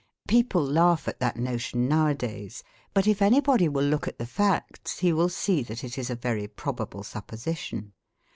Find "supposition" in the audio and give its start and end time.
7.03-7.93